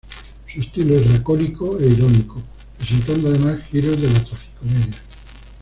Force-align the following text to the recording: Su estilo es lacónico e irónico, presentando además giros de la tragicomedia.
Su 0.47 0.59
estilo 0.59 0.95
es 0.95 1.11
lacónico 1.11 1.77
e 1.79 1.85
irónico, 1.85 2.41
presentando 2.75 3.29
además 3.29 3.61
giros 3.71 4.01
de 4.01 4.07
la 4.07 4.23
tragicomedia. 4.23 4.97